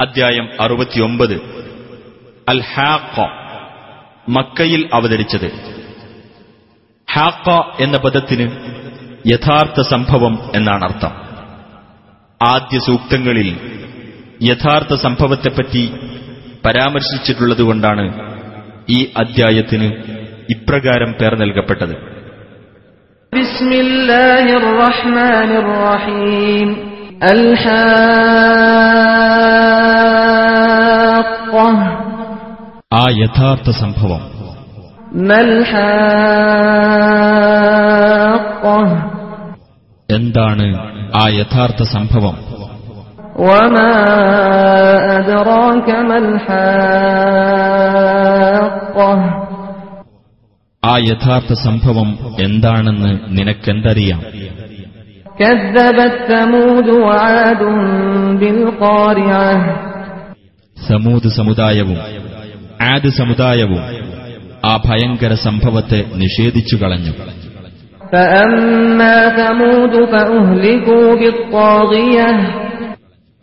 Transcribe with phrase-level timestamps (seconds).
[0.00, 1.32] അധ്യായം അറുപത്തിയൊമ്പത്.
[2.48, 3.20] അൽ ഹാഖ
[4.28, 5.50] മക്കയിൽ അവതരിച്ചത്.
[7.12, 8.50] ഹാഖ എന്ന പദത്തിന്
[9.32, 11.10] യഥാർത്ഥ സംഭവം എന്നാണ് അർത്ഥം.
[12.52, 13.56] ആദ്യ സൂക്തങ്ങളിൽ
[14.42, 15.92] യഥാർത്ഥ സംഭവത്തെപ്പറ്റി
[16.64, 18.04] പരാമർശിച്ചിട്ടുള്ളതുകൊണ്ടാണ്
[18.88, 19.92] ഈ അദ്ധ്യായത്തിന്
[20.50, 21.94] ഇപ്രകാരം പേർ നൽകപ്പെട്ടത്.
[23.34, 26.94] ബിസ്മില്ലാഹിർ റഹ്മാനിർ റഹീം.
[27.22, 27.54] അൽ
[32.93, 34.21] ആ യഥാർത്ഥ സംഭവം
[35.29, 35.39] ما
[37.89, 38.77] الحاقة
[40.09, 40.67] എന്താണ്
[41.21, 42.35] ആ യഥാർത്ഥ സംഭവം
[43.39, 43.91] وما
[45.17, 46.17] أدراك ما
[47.79, 49.11] الحاقة
[50.83, 52.09] ആ യഥാർത്ഥ സംഭവം
[52.47, 54.21] എന്താണെന്ന് നിനക്കെന്തറിയാം
[55.39, 57.61] كذبت ثمود وعاد
[58.39, 59.53] بالقارعة
[60.88, 61.98] സമൂത് സമുദായവും
[62.82, 63.82] ആദ് സമുദായവും
[64.64, 67.12] ആ ഭയങ്കര സംഭവത്തെ നിഷേധിച്ചു കളഞ്ഞു.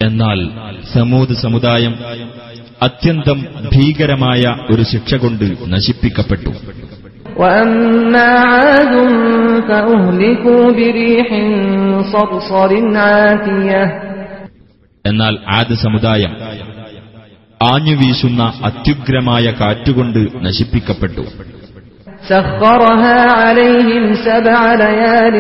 [0.02, 0.50] എന്നാൽ
[0.94, 1.95] സമൂത് സമുദായം
[2.81, 4.41] അത്യന്തം ഭീകരമായ
[4.73, 6.50] ഒരു ശിക്ഷ കൊണ്ട് നശിപ്പിക്കപ്പെട്ടു.
[15.06, 16.70] എന്നാൽ ആദ് സമുദായം
[17.61, 21.25] ആഞ്ഞുവീശുന്ന അത്യുഗ്രമായ കാറ്റുകൊണ്ട് നശിപ്പിക്കപ്പെട്ടു
[22.25, 25.34] سخرها عليهم سبع ليال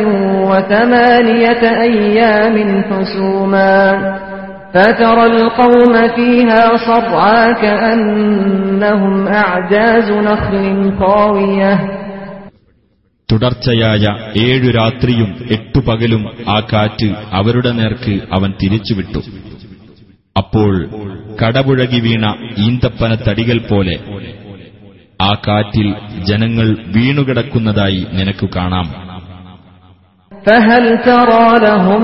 [0.50, 3.78] وثمانية أيام حسوما
[4.74, 10.64] فترى القوم فيها صرعا كأنهم أعجاز نخل
[11.00, 11.72] خاوية
[13.28, 14.04] തുടർച്ചയായ
[14.40, 19.20] ഏഴു രാത്രിയും എട്ടു പകലും ആ കാറ്റ് അവരുടെ നേർക്ക് അവൻ തിരിച്ചുവിട്ടു
[20.36, 20.72] അപ്പോൾ
[21.40, 22.24] കടപുഴകി വീണ
[22.58, 23.96] ഈന്തപ്പന തടികൾ പോലെ
[25.20, 25.88] ആ കാറ്റിൽ
[26.28, 28.88] ജനങ്ങൾ വീണുകിടക്കുന്നതായി നിനക്കു കാണാം
[30.32, 32.02] فهل ترى لهم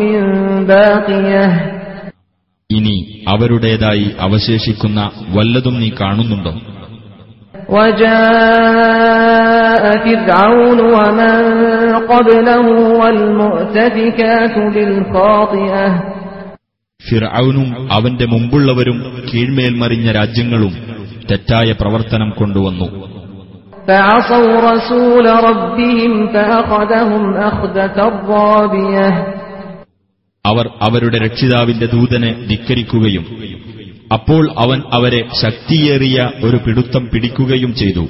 [0.00, 0.18] من
[0.66, 1.46] باقية
[2.70, 2.96] ഇനി
[3.28, 5.00] അവരുടേതായി അവശേഷിക്കുന്ന
[5.36, 6.54] വല്ലതും നീ കാണുന്നുണ്ടോ
[7.70, 11.36] وجاء فرعون ومن
[12.06, 12.66] قبله
[13.00, 15.86] والمؤتفكات بالخاطئة
[17.09, 20.73] ഫിർഔനും അവന്റെ മുമ്പുള്ളവരും കീഴ്മേൽ മറിഞ്ഞ രാജ്യങ്ങളും
[21.31, 23.13] തെറ്റായ പ്രവർത്തനം കൊണ്ടുവന്നു.
[30.45, 33.25] അവർ അവരുടെ രക്ഷിതാവിന്റെ ദൂതനെ ധിക്കരിക്കുകയും
[34.13, 38.07] അപ്പോൾ അവൻ അവരെ ശക്തിയേറിയ ഒരു പിടുത്തം പിടിക്കുകയും ചെയ്തു.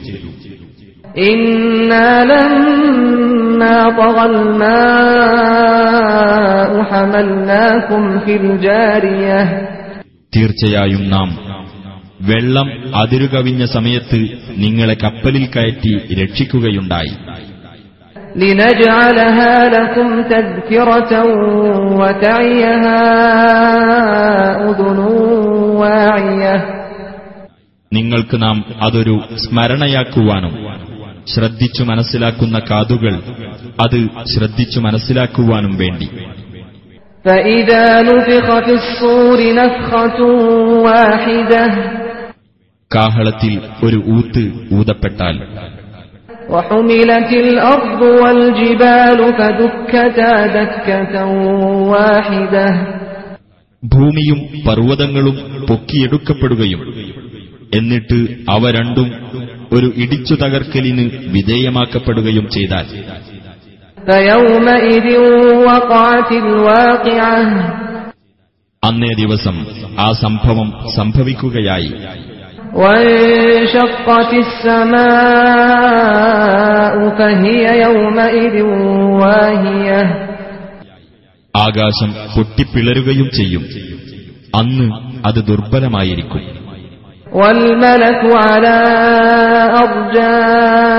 [3.62, 4.24] لما طغى
[5.38, 9.41] الماء حملناكم في الجارية
[10.32, 11.28] തീർച്ചയായും നാം
[12.20, 12.69] വെള്ളം
[13.02, 14.19] അതിരുകവിഞ്ഞ സമയത്ത്
[14.64, 17.12] നിങ്ങളെ കപ്പലിൽ കയറ്റി രക്ഷിക്കുകയുണ്ടായി
[18.36, 21.12] لنجعلها لكم تذكرة
[22.00, 23.00] وتعيها
[24.62, 24.98] أذن
[25.80, 26.56] واعية
[27.92, 30.54] നിങ്ങൾക്ക് നാം അതൊരു സ്മരണയാക്കുവാനും
[31.28, 33.13] ശ്രദ്ധിച്ചു മനസ്സിലാക്കുന്ന കാതുകൾ
[33.85, 36.09] അത് ശ്രദ്ധിച്ചു മനസ്സിലാക്കുവാനും വേണ്ടി.
[42.95, 45.39] കാഹളത്തിൽ ഒരു ഊത്ത് ഊതപ്പെട്ടാൽ.
[53.85, 56.94] ഭൂമിയും പർവതങ്ങളും പൊക്കിയെടുക്കപ്പെടുകയും.
[57.73, 59.12] എന്നിട്ട് അവ രണ്ടും
[59.73, 62.85] ഒരു ഇടിച്ചു തകർക്കലിന് വിധേയമാക്കപ്പെടുകയും ചെയ്താൽ.
[68.83, 69.66] അന്നേ ദിവസം
[70.00, 71.94] ആ സംഭവം സംഭവിക്കുകയായി.
[81.56, 83.66] ആകാശം പൊട്ടിപ്പിളരുകയും ചെയ്യും.
[84.56, 84.91] അന്ന്
[85.28, 86.62] അത് ദുർബലമായിരിക്കും.
[87.32, 88.78] والملك على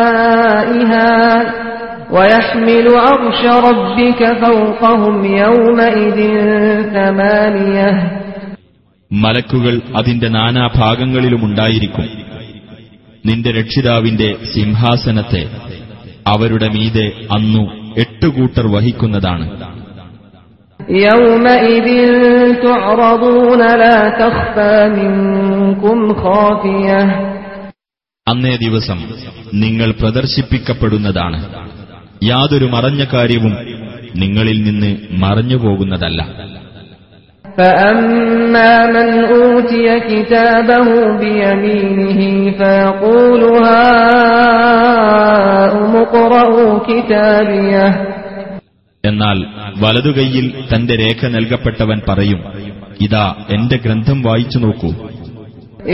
[0.09, 1.11] أرجائها
[2.11, 6.17] ويحمل عرش ربك فوقهم يومئذ
[6.93, 7.91] ثمانية
[9.11, 12.07] മലക്കുകൾ അതിന്റെ നാനാഭാഗങ്ങളിലുമുണ്ടായിരിക്കും
[13.25, 15.43] നിന്റെ രക്ഷിതാവിന്റെ സിംഹാസനത്തെ
[16.25, 17.63] അവരുടെ മീതെ അന്നു
[17.97, 19.45] എട്ടുകൂട്ടർ വഹിക്കുന്നതാണ്
[21.05, 21.87] يومئذ
[22.63, 27.01] تعرضون لا تخفى منكم خافية
[28.27, 28.99] അന്നേ ദിവസം
[29.63, 31.37] നിങ്ങൾ പ്രദർശിപ്പിക്കപ്പെടുന്നതാണ്
[32.23, 33.53] യാതൊരു മറഞ്ഞ കാര്യവും
[34.15, 34.91] നിങ്ങളിൽ നിന്ന്
[35.23, 36.21] മറഞ്ഞുപോകുന്നതല്ല
[37.57, 40.87] فأما من أوتي كتابه
[41.21, 42.19] بيمينه
[42.59, 43.41] فيقول
[44.59, 47.87] هاؤم اقرءوا كتابيه
[49.03, 49.37] എന്നാൽ
[49.81, 52.41] വലതുകൈയിൽ തന്റെ രേഖ നൽകപ്പെട്ടവൻ പറയും
[53.01, 53.25] ഇതാ
[53.55, 54.91] എന്റെ ഗ്രന്ഥം വായിച്ചു നോക്കൂ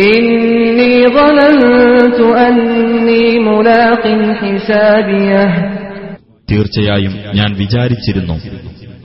[0.08, 4.04] إني ظننت أني ملاق
[4.40, 5.44] حسابيه
[6.48, 8.36] തീർച്ചയായും ഞാൻ വിചാരിച്ചിരുന്നു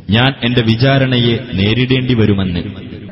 [0.08, 2.62] ഞാൻ എന്റെ വിചാരണയെ നേരിടേണ്ടി വരുമെന്ന്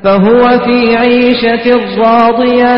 [0.05, 1.67] فهو في عيشة
[2.01, 2.73] راضية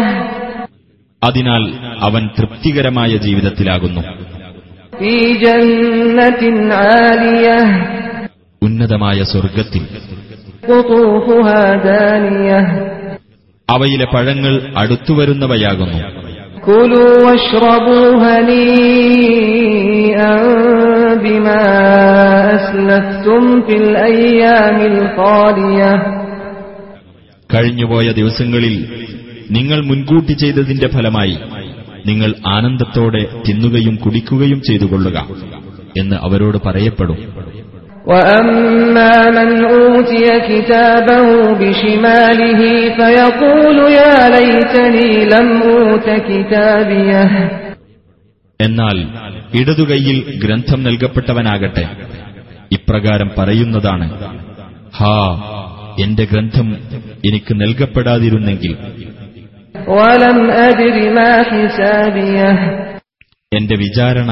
[1.23, 1.63] അതിനാൽ
[2.09, 4.03] അവൻ തൃപ്തികരമായ ജീവിതത്തിലാകുന്നു
[4.93, 6.43] في جنة
[6.85, 7.59] عالية
[8.66, 9.82] ഉന്നതമായ സ്വർഗത്തിൽ
[13.70, 16.26] അവയിലെ പഴങ്ങൾ അടുത്തുവരുന്നവയാകുന്നു.
[27.56, 28.86] കഴിഞ്ഞുപോയ ദിവസങ്ങളിൽ
[29.52, 31.38] നിങ്ങൾ മുൻകൂട്ടി ചെയ്തതിന്റെ ഫലമായി
[32.06, 35.28] നിങ്ങൾ ആനന്ദത്തോടെ തിന്നുകയും കുടിക്കുകയും ചെയ്തുകൊള്ളുക
[35.98, 37.46] എന്ന് അവരോട് പറയപ്പെടും.
[38.07, 42.61] وأما من أوتي كتابه بشماله
[42.97, 47.25] فيقول يا ليتني لم أوت كتابيه
[48.61, 48.97] എന്നാൽ
[49.59, 51.85] ഇടതുകൈയിൽ ഗ്രന്ഥം നൽകപ്പെട്ടവനാകട്ടെ
[52.71, 54.07] ഇപ്രകാരം പറയുന്നതാണ്
[54.95, 55.17] ഹാ
[56.05, 56.69] എന്റെ ഗ്രന്ഥം
[57.29, 58.73] എനിക്ക് നൽകപ്പെടാതിരുന്നെങ്കിൽ
[59.97, 62.51] ولم أدر ما حسابيه
[63.53, 64.31] എന്റെ വിചാരണ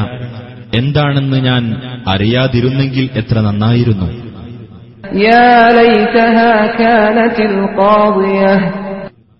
[0.74, 1.62] എന്താണെന്ന് ഞാൻ
[2.07, 4.23] അറിയാതിരുന്നെങ്കിൽ എത്ര നന്നായിരുന്നു.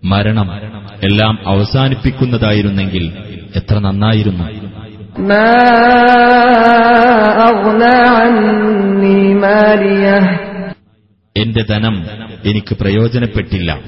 [0.04, 0.60] മരണം
[1.02, 3.12] എല്ലാം അവസാനിപ്പിക്കുന്നതായിരുന്നെങ്കിൽ
[3.56, 4.44] എത്ര നന്നായിരുന്നു.
[11.36, 12.06] എന്റെ ധനം
[12.44, 13.78] എനിക്ക് പ്രയോജനപ്പെട്ടില്ല.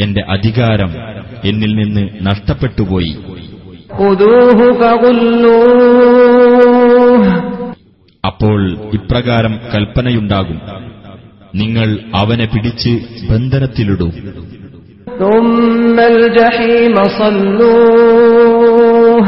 [0.00, 0.94] എന്റെ അധികാരം
[1.44, 3.16] എന്നിൽ നിന്ന് നഷ്ടപ്പെട്ടുപോയി.
[8.23, 8.61] അപ്പോൾ
[8.93, 10.59] ഇപ്രകാരം കൽപ്പനയുണ്ടാകും
[11.55, 11.89] നിങ്ങൾ
[12.21, 12.93] അവനെ പിടിച്ച്
[13.31, 14.09] ബന്ധനത്തിലിടൂ
[15.21, 19.25] ثم الجحيم صلوه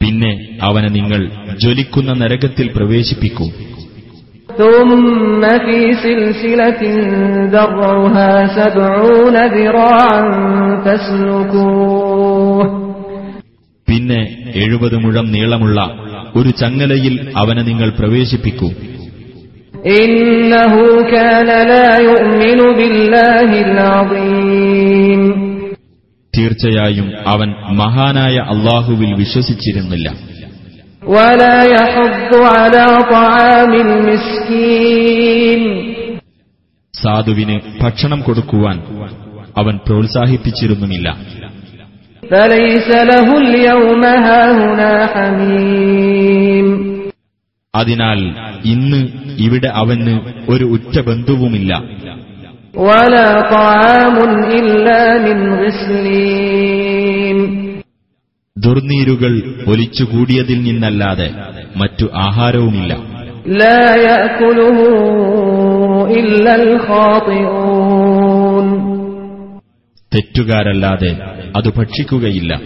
[0.00, 0.32] പിന്നെ
[0.62, 1.20] അവനെ നിങ്ങൾ
[1.62, 3.46] ജ്വലിക്കുന്ന നരകത്തിൽ പ്രവേശിപ്പിക്കൂ
[4.58, 6.82] ثم في سلسلة
[7.46, 10.22] ذرعها سبعون ذراعا
[10.84, 12.75] فاسلكوه
[14.07, 15.81] പിന്നെ എഴുപത് മുഴം നീളമുള്ള
[16.35, 18.69] ഒരു ചങ്ങലയിൽ അവനെ നിങ്ങൾ പ്രവേശിപ്പിക്കൂ.
[26.37, 30.13] തീർച്ചയായും അവൻ മഹാനായ അള്ളാഹുവിൽ വിശ്വസിച്ചിരുന്നില്ല.
[36.93, 38.77] സാധുവിന് ഭക്ഷണം കൊടുക്കുവാൻ
[39.57, 41.17] അവൻ പ്രോത്സാഹിപ്പിച്ചിരുന്നുമില്ല.
[47.75, 48.19] അതിനാൽ
[48.65, 49.07] ഇന്ന്
[49.37, 50.19] ഇവിടെ അവന്
[50.49, 51.83] ഒരു ഉറ്റ ബന്ധുവുമില്ല.
[58.57, 59.33] ദുർനീരുകൾ
[59.67, 61.29] ഒലിച്ചുകൂടിയതിൽ നിന്നല്ലാതെ
[61.75, 62.97] മറ്റു ആഹാരവുമില്ലോ.
[70.17, 71.17] തെറ്റുകാരല്ലാതെ
[71.55, 72.61] അത് ഭക്ഷിക്കുകയില്ല.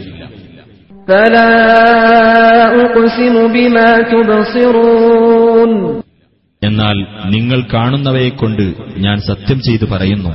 [6.63, 10.29] എന്നാൽ നിങ്ങൾ കാണുന്നവയെക്കൊണ്ട് ഞാൻ സത്യം ചെയ്തു പറയുന്നു.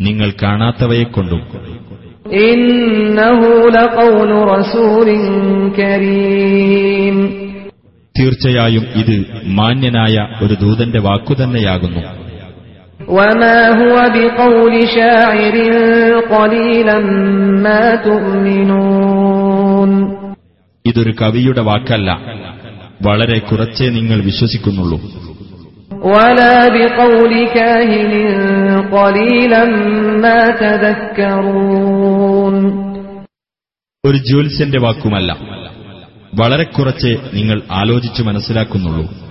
[0.00, 1.68] നിങ്ങൾ കാണാത്തവയെക്കൊണ്ടും
[8.18, 12.27] തീർച്ചയായും ഇത് മാന്യനായ ഒരു ദൂതന്റെ വാക്കുതന്നെയാകുന്നു
[20.86, 22.20] ഇതൊരു കവിയുടെ വാക്കല്ല.
[23.06, 25.00] വളരെ കുറച്ചേ നിങ്ങൾ വിശ്വസിക്കുന്നുള്ളൂ.
[34.06, 35.36] ഒരു ജ്യോത്സ്യന്റെ വാക്കുമല്ല.
[36.34, 39.27] വളരെ കുറച്ചേ നിങ്ങൾ ആലോചിച്ചു മനസ്സിലാക്കുന്നുള്ളൂ.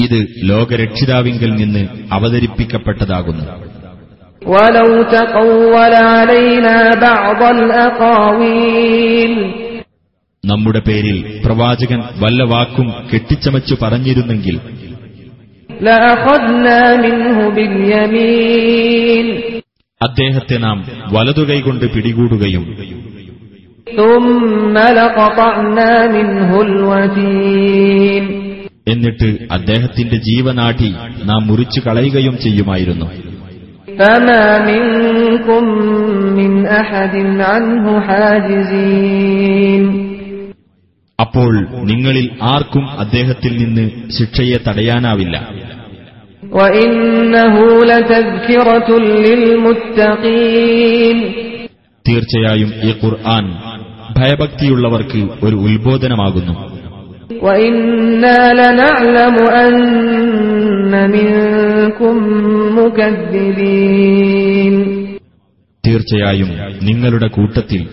[0.00, 3.44] ഇത് ലോകരക്ഷിതാവിങ്കൽ നിന്ന് അവതരിപ്പിക്കപ്പെട്ടതാകുന്നു.
[10.46, 14.60] നമ്മുടെ പേരിൽ പ്രവാചകൻ വല്ല വാക്കും കെട്ടിച്ചമച്ചു പറഞ്ഞിരുന്നെങ്കിൽ.
[20.02, 22.86] അദ്ദേഹത്തെ നാം വലതുകൈകൊണ്ട് പിടികൂടുകയും
[28.88, 33.06] എന്നിട്ട് അദ്ദേഹത്തിന്റെ ജീവനാഠി നാം മുറിച്ചു കളയുകയും ചെയ്യുമായിരുന്നു.
[41.20, 45.50] അപ്പോൾ നിങ്ങളിൽ ആർക്കും അദ്ദേഹത്തിൽ നിന്ന് ശിക്ഷയെ തടയാനാവില്ല.
[52.08, 53.54] തീർച്ചയായും ഈ ഖുർആൻ
[54.16, 56.76] ഭയഭക്തിയുള്ളവർക്ക് ഒരു ഉത്ബോധനമാകുന്നു.
[65.86, 66.50] തീർച്ചയായും
[66.82, 67.86] നിങ്ങളുടെ കൂട്ടത്തിൽ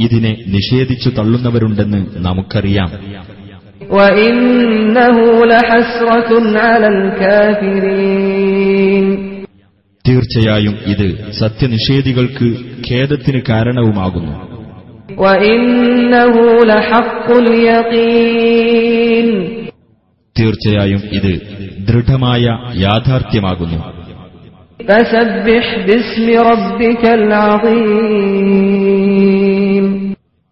[0.00, 2.90] ഇതിനെ നിഷേധിച്ചു തള്ളുന്നവരുണ്ടെന്ന് നമുക്കറിയാം.
[10.08, 12.56] തീർച്ചയായും ഇത് സത്യനിഷേധികൾക്ക്
[12.90, 14.51] ഖേദത്തിന് കാരണവുമാകുന്നു.
[20.40, 21.40] തീർച്ചയായും ഇത്
[21.88, 22.42] ദൃഢമായ
[22.74, 24.02] യാഥാർത്ഥ്യമാകുന്നു.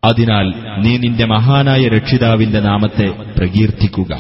[0.05, 4.19] അതിനാൽ നീ നിന്റെ മഹാനായ രക്ഷിതാവിന്റെ നാമത്തെ പ്രകീർത്തിക്കുക.